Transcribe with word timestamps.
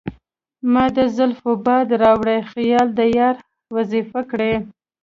مــــــا 0.73 0.85
د 0.97 0.99
زلفو 1.15 1.51
باد 1.65 1.87
راوړی 2.01 2.39
خیــــــال 2.49 2.87
د 2.95 2.99
یار 3.17 3.35
وظیفه 3.75 4.21
کـــــړی 4.29 4.53